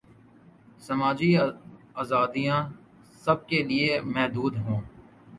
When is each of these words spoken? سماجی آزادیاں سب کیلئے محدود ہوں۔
سماجی 0.85 1.29
آزادیاں 2.01 2.59
سب 3.23 3.37
کیلئے 3.49 3.89
محدود 4.13 4.53
ہوں۔ 4.63 4.79